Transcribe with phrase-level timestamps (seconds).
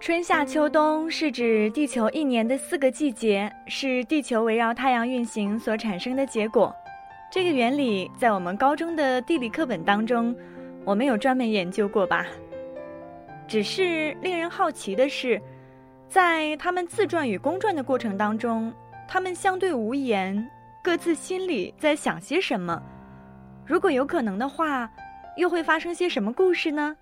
[0.00, 6.74] 春夏秋冬是指地球一年的四个季节，是地球围绕太阳运行所产生的结果。
[7.30, 10.34] 这个原理在我们高中的地理课本当中，
[10.86, 12.26] 我们有专门研究过吧？
[13.46, 15.38] 只是令人好奇的是，
[16.08, 18.72] 在他们自传与公传的过程当中，
[19.06, 20.50] 他们相对无言，
[20.82, 22.82] 各自心里在想些什么？
[23.66, 24.90] 如果有可能的话，
[25.36, 26.96] 又会发生些什么故事呢？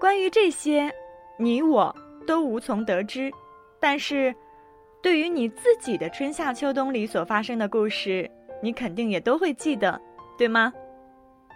[0.00, 0.90] 关于这些。
[1.42, 1.92] 你我
[2.24, 3.28] 都无从得知，
[3.80, 4.32] 但是，
[5.02, 8.30] 对于你自己的春夏秋冬里所发生的故事，
[8.62, 10.00] 你肯定也都会记得，
[10.38, 10.72] 对吗？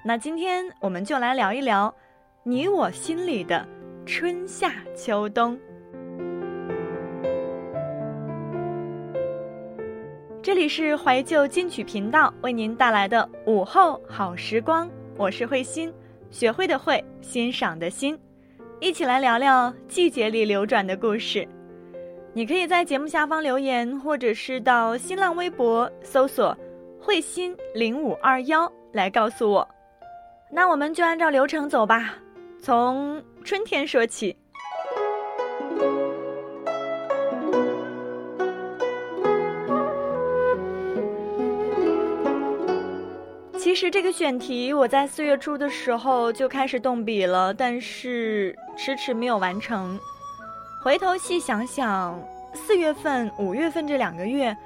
[0.05, 1.95] 那今天我们就来聊一聊
[2.43, 3.65] 你我心里的
[4.05, 5.57] 春夏秋冬。
[10.43, 15.95] 这里是怀旧金曲频道为您带来的午后好时光，我是慧心，
[16.29, 18.19] 学会的会，欣赏的心。
[18.79, 21.47] 一起来聊聊季节里流转的故事。
[22.35, 26.57] 你可以在节目下方留言，或者是到新浪微博搜索
[27.01, 29.67] “慧心零五二幺”来告诉我。
[30.53, 32.15] 那我们就按照流程走吧，
[32.61, 34.37] 从春天说起。
[43.59, 49.99] 其实这个选题我在四月初的时候就开始动笔了，但是迟迟没有完成。
[50.83, 52.21] 回头细想想，
[52.55, 54.57] 四月份、五月份这两个月，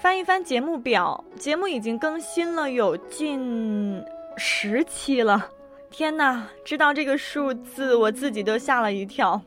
[0.00, 4.02] 翻一翻节目表，节目已经更新了有近
[4.36, 5.48] 十期了。
[5.90, 9.40] 天哪，知道这个数字，我自己都吓了一跳。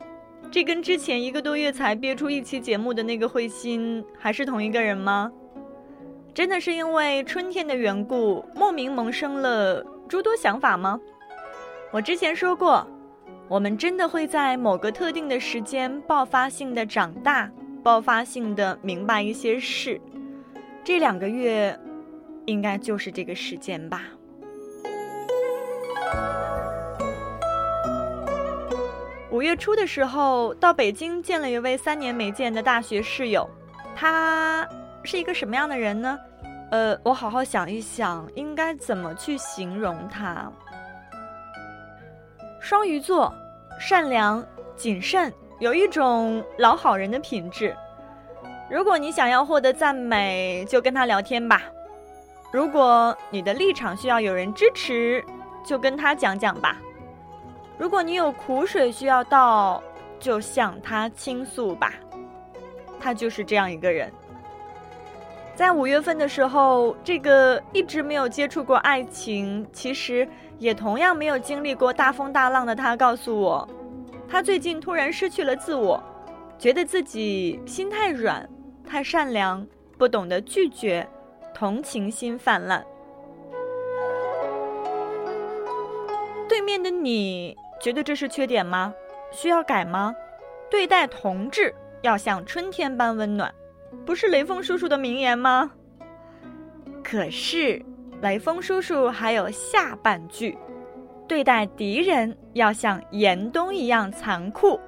[0.50, 5.30] 这跟之前一个多月才憋出一期节目的那个慧心，还是同一个人吗？
[6.34, 10.98] 真的是因为春天的缘故，莫名萌生了诸多想法吗？
[11.90, 12.86] 我之前说过，
[13.48, 17.50] 我们真的会在某个特定的时间爆发性的长大，
[17.82, 20.00] 爆发性的明白一些事。
[20.82, 21.78] 这两个月，
[22.46, 24.02] 应该就是这个时间吧。
[29.30, 33.48] 五月初的时候，到北京见了一位三年没见的大学室友，
[33.94, 34.68] 他。
[35.04, 36.16] 是一个什么样的人呢？
[36.70, 40.48] 呃，我好好想一想，应该怎么去形容他。
[42.62, 43.34] 双鱼座，
[43.76, 44.46] 善良、
[44.76, 47.76] 谨慎，有一种老好人的品质。
[48.70, 51.58] 如果你想要获得赞美，就跟他聊天吧；
[52.52, 55.24] 如果你的立场需要有人支持，
[55.64, 56.76] 就跟他讲讲吧；
[57.76, 59.82] 如果你有苦水需要倒，
[60.20, 61.92] 就向他倾诉吧。
[63.00, 64.08] 他就是这样一个人。
[65.56, 70.26] 在五月份的时候，这个一直没有接触过爱情，其实
[70.62, 73.68] 也同样没有经历过大风大浪的他告诉我，
[74.28, 76.00] 他最近突然失去了自我，
[76.56, 78.48] 觉得自己心太软，
[78.86, 79.66] 太善良，
[79.98, 81.04] 不懂得拒绝，
[81.52, 82.86] 同情心泛滥。
[86.48, 88.94] 对面的你觉得这是缺点吗？
[89.32, 90.14] 需要改吗？
[90.70, 93.52] 对待同志要像春天般温暖。
[94.06, 95.72] 不是雷锋叔叔的名言吗？
[97.02, 97.84] 可是，
[98.22, 100.56] 雷锋叔叔还有下半句：
[101.26, 104.78] 对待敌人要像严冬一样残酷。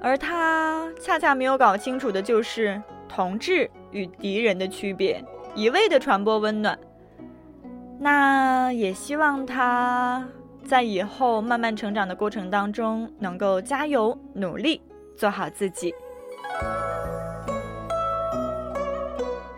[0.00, 5.22] 而他恰恰没有搞清楚的就是同志与敌人的区别，
[5.56, 6.78] 一味的传播温暖。
[7.98, 10.24] 那也希望他
[10.64, 14.80] 在以后慢慢成长的过程当中，能够加油努力，
[15.16, 15.92] 做好自己。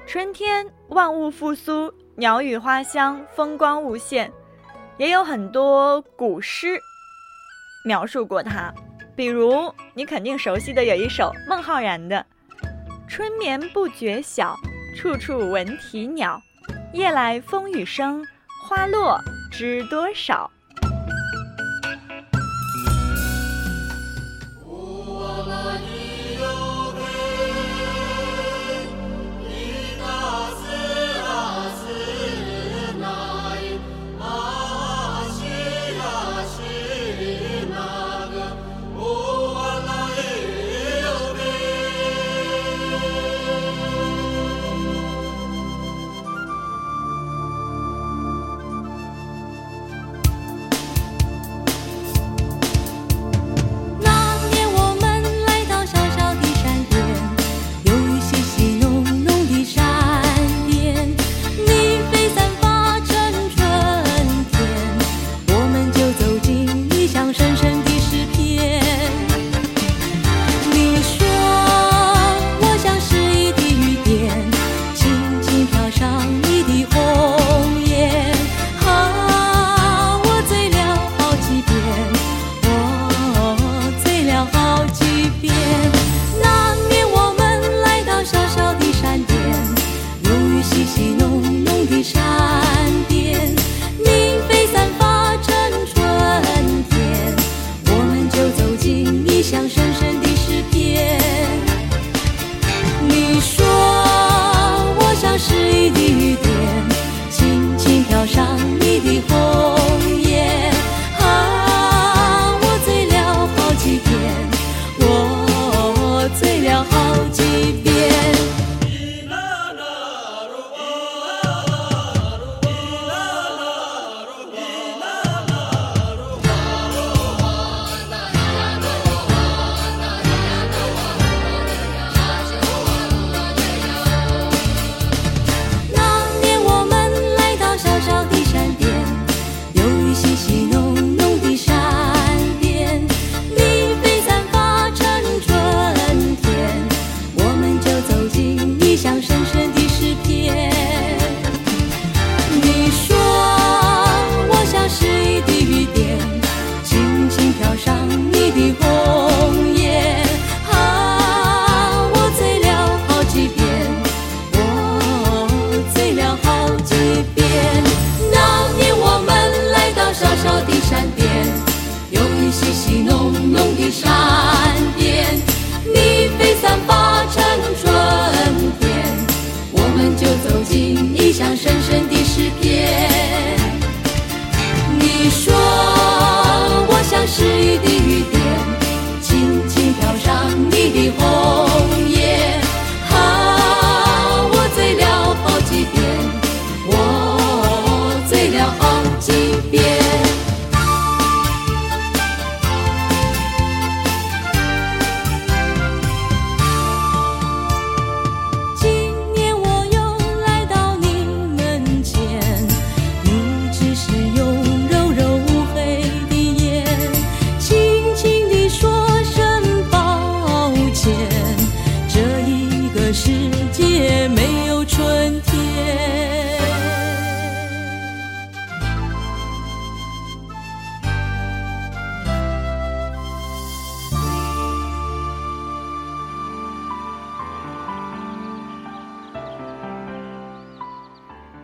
[0.06, 4.30] 春天，万物复苏，鸟语花香，风光无限，
[4.98, 6.78] 也有很多古诗
[7.86, 8.72] 描述过它。
[9.16, 12.24] 比如，你肯定熟悉的有一首孟浩然的
[13.08, 14.54] 《春眠不觉晓，
[14.96, 16.38] 处处闻啼鸟，
[16.92, 18.22] 夜来风雨声，
[18.68, 19.18] 花落
[19.50, 20.50] 知多少》。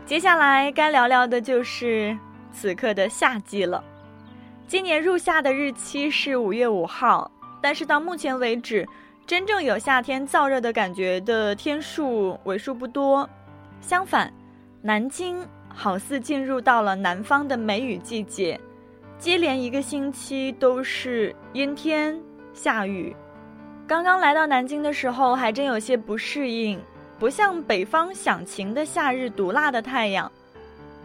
[0.09, 2.17] 接下来该聊聊的就是
[2.51, 3.85] 此刻的夏季了。
[4.67, 8.89] 今年入夏的日期是五月五号，但是到目前为止，
[9.27, 13.29] 真正有夏天燥热的感觉的天数为数不多。
[13.83, 14.33] 相反，
[14.81, 18.59] 南京好似进入到了南方的梅雨季节，
[19.19, 22.19] 接连一个星期都是阴天
[22.55, 23.15] 下雨。
[23.87, 26.81] 刚刚来到南京的时候，还真有些不适应，
[27.19, 30.31] 不像北方响晴的夏日毒辣的太阳，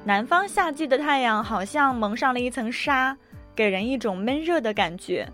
[0.03, 3.17] 南方夏季的太阳好像蒙上了一层纱。
[3.55, 5.31] 给人一种闷热的感觉，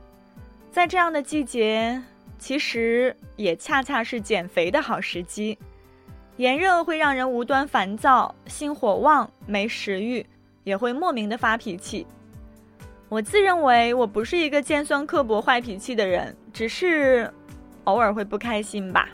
[0.69, 2.03] 在这样的季节，
[2.37, 5.57] 其实也恰恰是减肥的好时机。
[6.35, 10.25] 炎热会让人无端烦躁，心火旺，没食欲，
[10.65, 12.05] 也会莫名的发脾气。
[13.07, 17.33] 我自认为我不是一个尖酸刻薄、坏脾气的人，只是
[17.85, 19.07] 偶尔会不开心吧。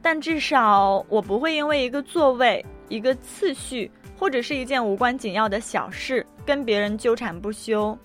[0.00, 7.96] 但至少我不会因为一个座位、一个次序，或者是一件无关紧要的小事，跟别人纠缠不休。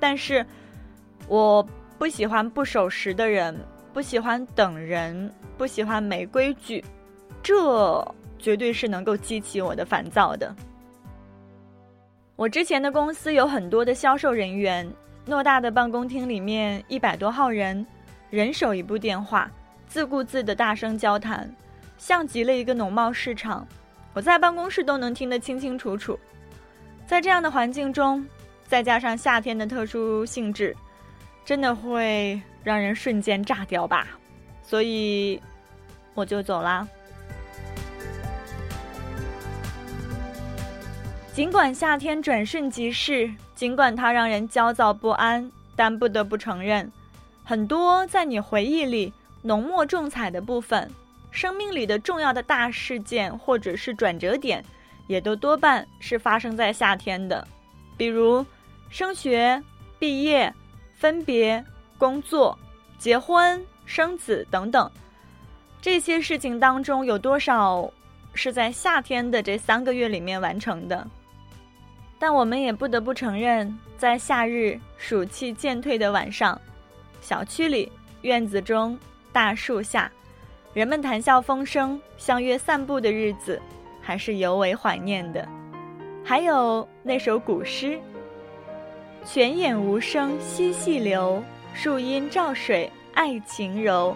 [0.00, 0.44] 但是，
[1.28, 1.66] 我
[1.98, 3.56] 不喜欢不守时的人，
[3.92, 6.84] 不喜欢等人，不喜欢没规矩，
[7.42, 8.04] 这
[8.38, 10.52] 绝对是能够激起我的烦躁的。
[12.34, 14.90] 我之前的公司有很多的销售人员，
[15.28, 17.86] 偌大的办公厅里面一百多号人，
[18.30, 19.48] 人手一部电话，
[19.92, 21.54] 自顾自的大声交谈，
[21.98, 23.68] 像极了一个农贸市场，
[24.14, 26.18] 我在办公室都能听得清清楚楚。
[27.06, 28.26] 在这样的环境中。
[28.64, 30.74] 再加上夏天的特殊性质，
[31.44, 34.06] 真的会让人瞬间炸掉吧？
[34.62, 35.38] 所以
[36.14, 36.88] 我就走啦。
[41.34, 46.90] 尽管夏天转瞬即逝，尽管它让人焦躁不安，但不得不承认，
[47.44, 50.90] 很多在你回忆里浓墨重彩的部分，
[51.30, 54.64] 生命里的重要的大事件或者是转折点，
[55.06, 57.46] 也都多半是发生在夏天的，
[57.96, 58.44] 比如。
[58.90, 59.62] 升学、
[59.98, 60.52] 毕业、
[60.94, 61.64] 分别、
[61.96, 62.58] 工作、
[62.98, 64.90] 结婚、生子等等，
[65.80, 67.90] 这些事情当中有多少
[68.34, 71.08] 是在夏天的这三个月里面完成的？
[72.18, 76.60] 但我们也不得不承认，在夏日暑气渐退的晚上，
[77.22, 78.98] 小区里、院子中、
[79.32, 80.10] 大树下，
[80.74, 83.60] 人们谈笑风生、相约散步的日子，
[84.00, 85.48] 还是尤为怀念的。
[86.22, 87.98] 还有那首古诗。
[89.24, 94.14] 泉眼无声惜细流，树阴照水爱晴柔。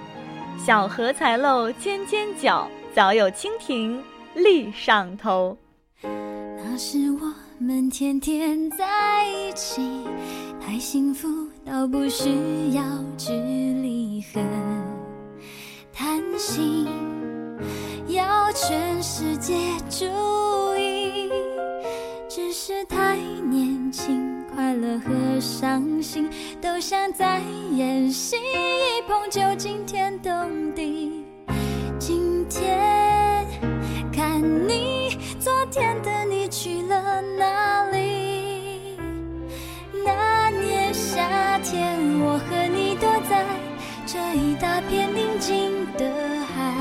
[0.59, 4.03] 小荷才露尖尖角，早有蜻蜓
[4.35, 5.57] 立上头。
[6.03, 10.03] 那是我们天天在一起，
[10.61, 11.29] 太幸福
[11.65, 12.31] 到不需
[12.75, 12.83] 要
[13.17, 14.41] 距离和
[15.99, 16.87] 贪心，
[18.07, 19.55] 要全世界
[19.89, 20.05] 注
[20.77, 21.33] 意，
[22.29, 24.45] 只是太年轻。
[24.55, 26.29] 快乐和伤心
[26.61, 27.41] 都像在
[27.73, 30.31] 演戏，一碰就惊天动
[30.75, 31.25] 地。
[31.99, 33.47] 今天
[34.13, 34.39] 看
[34.69, 38.99] 你，昨天的你去了哪里？
[40.05, 42.86] 那年夏天，我和你
[44.07, 46.09] 这一大片宁静的
[46.55, 46.73] 海，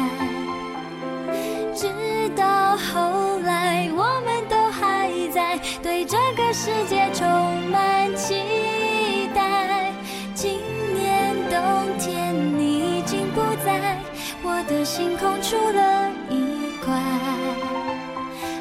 [1.74, 7.27] 直到后来，我们都还在对这个世界充
[7.72, 8.15] 满。
[8.15, 9.91] 期待，
[10.36, 10.60] 今
[10.94, 13.98] 年冬天你已经不在
[14.44, 16.94] 我的星空出了一块。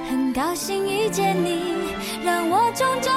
[0.08, 1.60] 很高兴遇见你，
[2.24, 3.12] 让我种种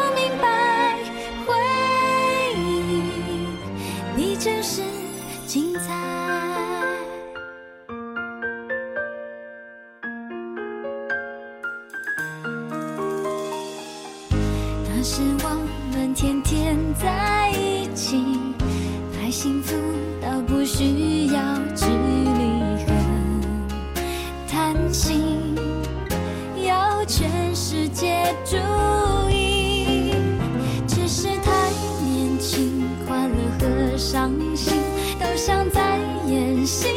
[34.57, 34.81] 心
[35.19, 36.87] 都像在演戏，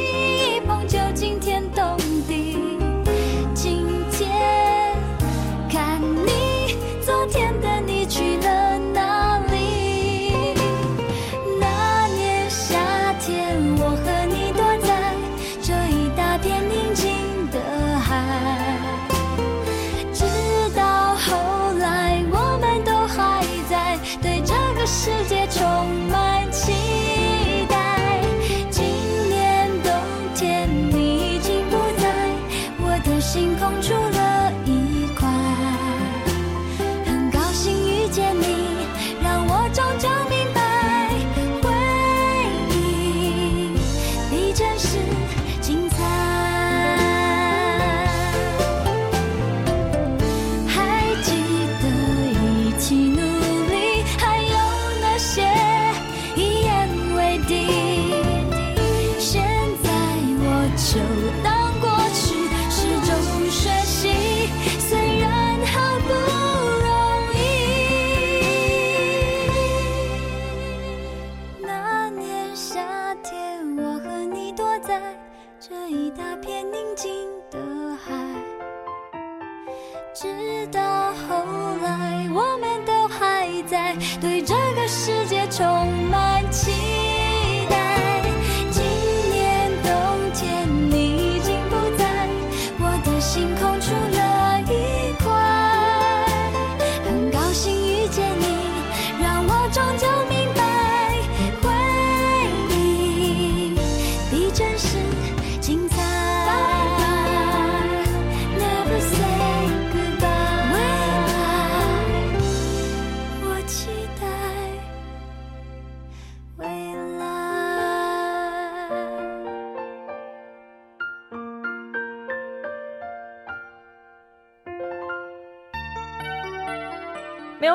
[0.57, 1.60] 一碰就惊天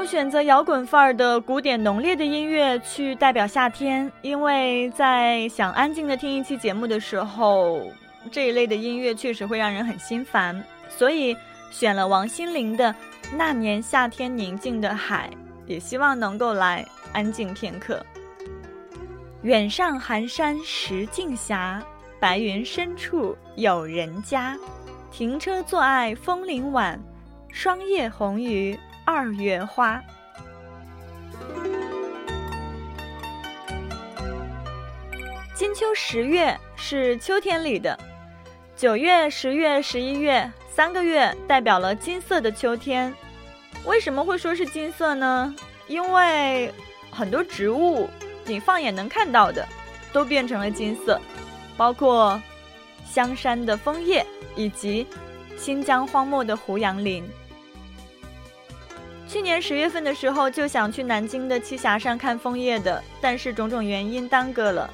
[0.05, 7.81] 选择摇滚范儿的古典浓烈的音乐去代表夏天，因为在想安静的听一期节目的时候，
[8.31, 11.35] 这一类的音乐确实会让人很心烦，所以
[11.71, 12.89] 选了王心凌的
[13.35, 15.29] 《那年夏天宁静的海》，
[15.65, 18.03] 也希望能够来安静片刻。
[19.41, 21.55] 远上寒山石径斜，
[22.19, 24.57] 白云深处有人家。
[25.12, 27.00] 停车坐爱枫林晚，
[27.50, 30.01] 霜叶红于二月花。
[35.53, 37.97] 金秋十月是秋天里的，
[38.75, 43.13] 九月、十月、十一月三个月代表了金色的秋天。
[43.85, 45.55] 为什么会说是金色呢？
[45.88, 46.74] 因为
[47.12, 48.09] 很多植物
[48.43, 49.63] 你放眼能看到的
[50.12, 51.21] 都变成了金色，
[51.77, 52.41] 包括
[53.05, 55.05] 香山的枫叶以及
[55.55, 57.24] 新疆荒漠的胡杨林。
[59.27, 64.89] 去年十月份的时候就想去南京的栖霞山看枫叶的，但是种种原因耽搁了。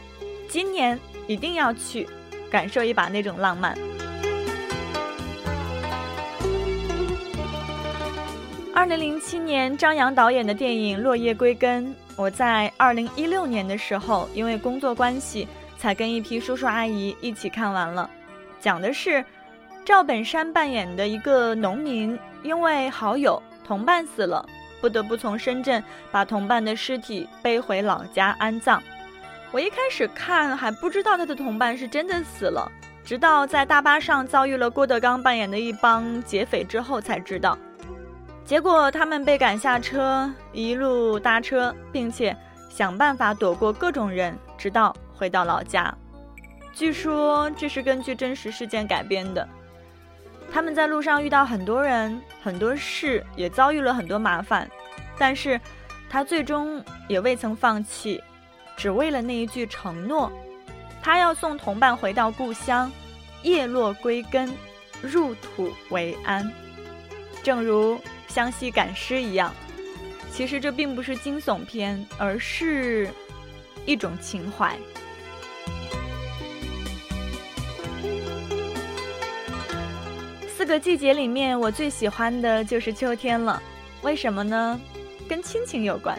[0.48, 0.98] 今年
[1.28, 2.08] 一定要去，
[2.50, 3.78] 感受一把那种浪漫。
[8.74, 15.48] 二零零七年，张扬导演的电影《落叶归根》，我在二零一六年的时候，因为工作关系，
[15.78, 18.10] 才跟一批叔叔阿姨一起看完了。
[18.60, 19.24] 讲的是
[19.86, 24.46] 赵本山扮演的一个农民，因为好友同伴死了，
[24.82, 28.84] 不得不从深圳把同伴的尸体背回老家安葬。
[29.50, 32.70] 我一开始看还不知道他的同伴是真的死了，
[33.02, 37.58] 直到在大巴上遭遇了郭德纲扮演的一帮劫匪之后才知道。
[38.44, 42.36] 结果他们被赶下车，一路搭车，并且
[42.70, 45.96] 想办法躲过各种人，直到回到老家。
[46.74, 49.48] 据说这是根据真实事件改编的。
[50.54, 54.70] 他们在路上遇到很多人、很多事，也遭遇了很多麻烦，
[55.18, 55.60] 但是
[56.10, 58.22] 他最终也未曾放弃，
[58.76, 60.32] 只为了那一句承诺，
[61.02, 62.92] 他要送同伴回到故乡，
[63.44, 64.54] 叶落归根，
[65.02, 66.52] 入土为安。
[67.42, 69.54] 正如湘西赶尸一样，
[70.32, 73.10] 其实这并不是惊悚片，而是
[73.86, 74.78] 一种情怀。
[80.62, 83.60] 四个季节里面，我最喜欢的就是秋天了。
[84.04, 84.80] 为什么呢？
[85.28, 86.16] 跟亲情有关。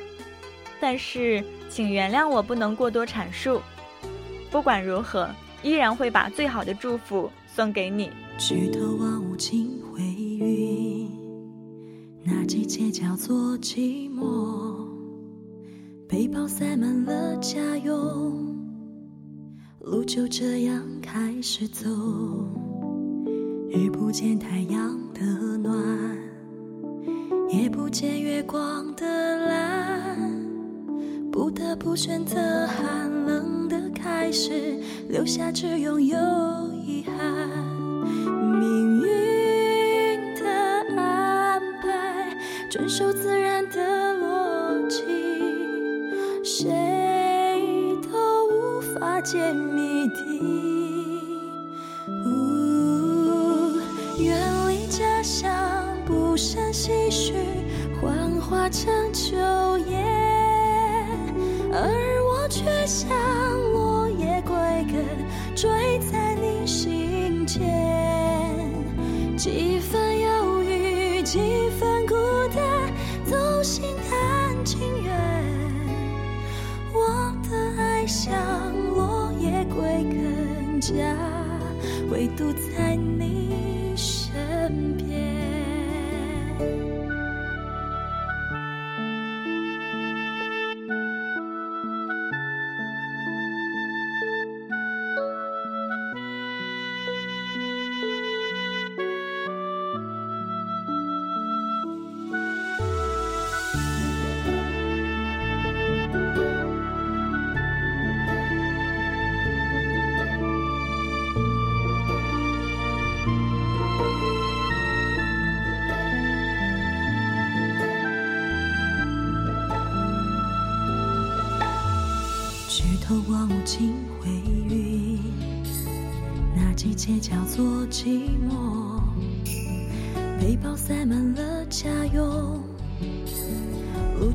[0.81, 3.62] 但是，请原谅我不能过多阐述。
[4.50, 5.31] 不管如何，
[5.62, 8.11] 依然会把最好的祝福送给你。
[8.37, 11.09] 举头望无尽灰云，
[12.24, 14.85] 那季节叫做寂寞。
[16.09, 18.57] 背包塞满了家用，
[19.78, 21.88] 路就这样开始走。
[23.74, 25.22] 日不见太阳的
[25.56, 25.74] 暖，
[27.48, 30.30] 夜不见月光的蓝，
[31.32, 36.18] 不得不选择寒冷的开始，留下只拥有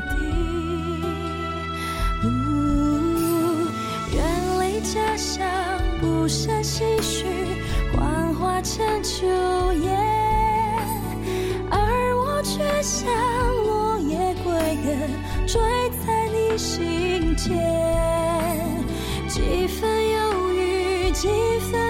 [0.00, 0.14] 的。
[2.24, 2.26] 呜
[4.12, 4.16] 远
[4.60, 5.46] 离家乡，
[6.00, 7.26] 不胜唏嘘，
[7.92, 9.26] 幻化成秋
[9.72, 9.90] 叶，
[11.70, 11.76] 而
[12.16, 13.06] 我却像
[13.66, 14.52] 落叶归
[14.84, 14.86] 根，
[15.46, 15.60] 坠
[16.06, 17.52] 在你心间。
[19.28, 21.28] 几分忧郁，几
[21.70, 21.83] 分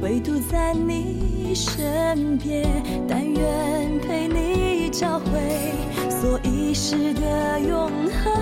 [0.00, 2.64] 唯独在你身边，
[3.08, 5.24] 但愿陪你找回
[6.08, 8.32] 所遗失的永恒。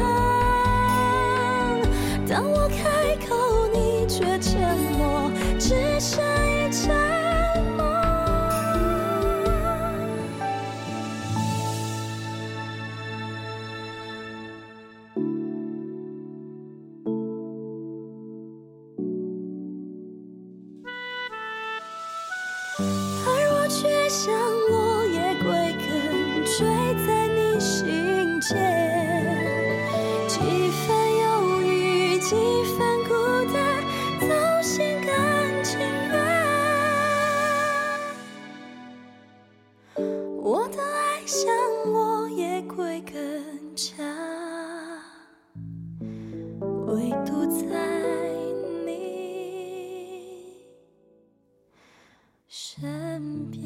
[2.28, 3.34] 当我开口，
[3.72, 4.60] 你却沉
[4.98, 6.94] 默，只剩一沉
[7.76, 7.85] 默。
[46.86, 47.66] 唯独在
[48.86, 50.54] 你
[52.46, 53.64] 身边。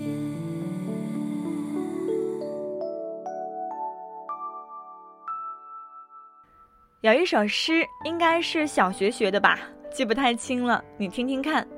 [7.03, 9.59] 有一首诗，应该是小学学的吧，
[9.91, 11.69] 记不太清了，你听听看：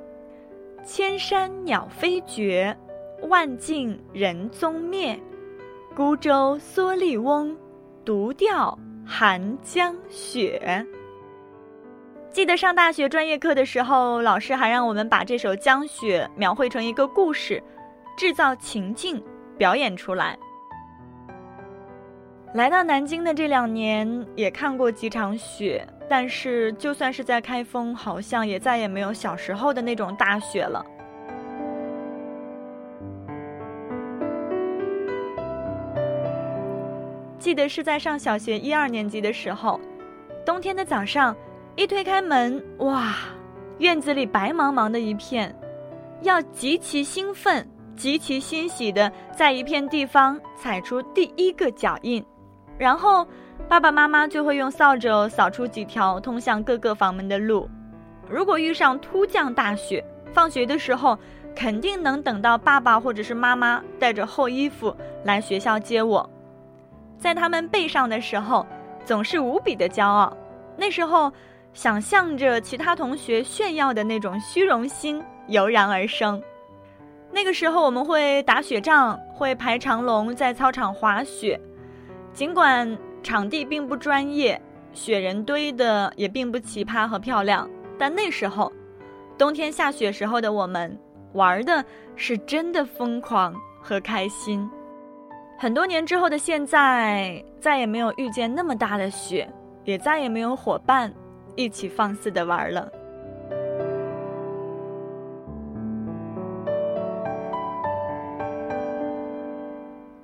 [0.84, 2.76] 千山鸟飞绝，
[3.22, 5.18] 万径人踪灭。
[5.96, 7.56] 孤舟蓑笠翁，
[8.04, 10.86] 独钓寒江雪。
[12.32, 17.62] 记得上大学专业课的时候，老师还让我们把这首《江雪》描绘成一个故事，
[18.16, 19.22] 制造情境，
[19.58, 20.38] 表演出来。
[22.54, 30.82] 来到南京的这两年，也看过几场雪，但是就算是在开封，好像也再也没有小时候的那种大雪了。
[37.38, 39.78] 记得是在上小学一二年级的时候，
[40.46, 41.36] 冬天的早上，
[41.74, 43.14] 一推开门，哇，
[43.78, 45.54] 院子里白茫茫的一片，
[46.20, 52.22] 要极其兴奋、极其欣喜的在一片地方踩出第一个脚印。
[52.76, 53.26] 然后，
[53.68, 57.66] 爸爸妈妈就会用扫帚扫出几条通向各个房门的路。
[58.28, 61.18] 如果遇上突降大雪，放学的时候
[61.56, 66.28] 肯定能等到爸爸或者是妈妈带着厚衣服来学校接我。
[67.18, 68.66] 在他们背上的时候，
[69.06, 70.36] 总是无比的骄傲。
[70.76, 71.30] 那时候，
[71.72, 76.42] 想象着其他同学炫耀的那种虚荣心油然而生。
[77.30, 81.58] 那个时候，我们会打雪仗，会排长龙在操场滑雪。
[82.34, 84.60] 尽管场地并不专业，
[84.92, 88.70] 雪人堆的也并不奇葩和漂亮，但那时候，
[89.38, 90.98] 冬天下雪时候的我们
[91.32, 91.82] 玩的
[92.16, 94.68] 是真的疯狂和开心。
[95.58, 99.50] 很多年之后的现在，再也没有遇见那么大的雪，
[99.84, 101.10] 也再也没有伙伴
[101.54, 102.90] 一起放肆的玩了。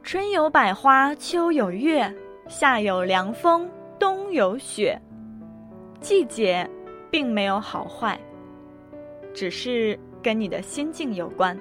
[0.03, 2.11] 春有百花，秋有月，
[2.47, 4.99] 夏有凉风，冬有雪。
[6.01, 6.67] 季节
[7.11, 8.19] 并没有好坏，
[9.35, 11.59] 只是跟你的心境有关。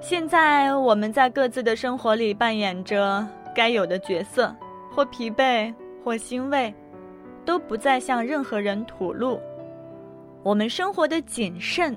[0.00, 4.54] 现在我们在各自的生活里扮演着该有的角色，
[4.94, 6.74] 或疲惫，或欣慰，
[7.48, 9.40] 都不再向任何人吐露。
[10.42, 11.96] 我们生活的谨慎，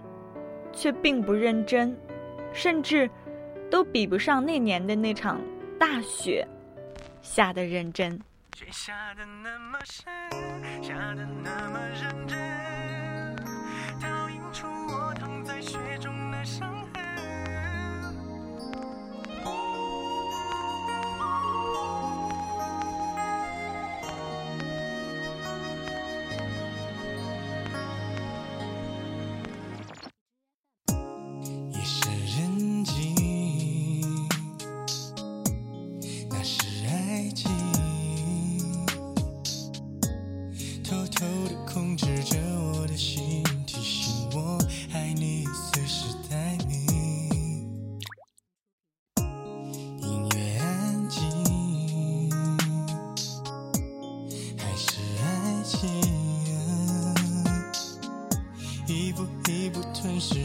[0.71, 1.93] 却并不认真，
[2.53, 3.09] 甚至
[3.69, 5.41] 都比不上那年的那场
[5.77, 6.47] 大雪
[7.21, 8.17] 下的认真。
[8.69, 10.05] 下的那么深，
[10.81, 12.20] 下的那么认
[60.01, 60.40] 城市。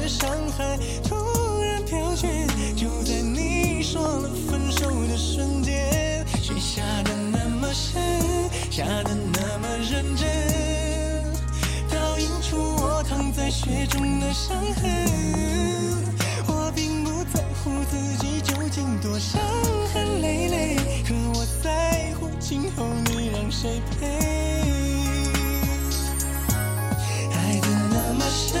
[0.00, 1.14] 的伤害，突
[1.62, 2.26] 然飘雪，
[2.74, 8.00] 就在你说了分手的瞬间，雪下的那么深，
[8.70, 10.26] 下的那么认真，
[11.90, 15.06] 倒映出我躺在雪中的伤痕。
[16.46, 19.38] 我并不在乎自己究竟多伤
[19.92, 24.06] 痕累累，可我在乎今后你让谁陪。
[27.32, 28.60] 爱的那么深，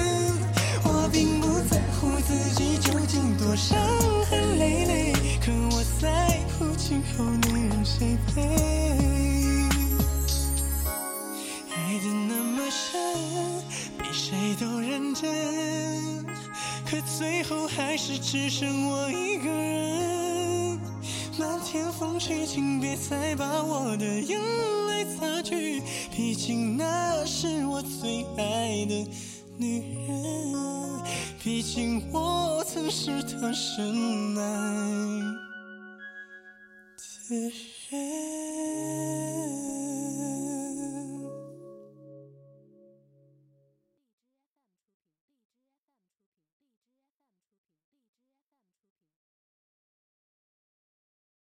[1.11, 3.77] 并不在乎自己究竟多伤
[4.29, 8.41] 痕累累，可我在乎今后你让谁陪。
[11.69, 12.89] 爱的那么深，
[13.97, 16.25] 比谁都认真，
[16.89, 20.79] 可最后还是只剩我一个人。
[21.37, 24.39] 漫天风雪，请别再把我的眼
[24.87, 25.81] 泪擦去，
[26.15, 29.07] 毕竟那是我最爱的
[29.61, 30.55] 女人
[31.39, 34.41] 毕竟我曾是她深爱
[37.29, 37.35] 的
[37.91, 39.30] 人。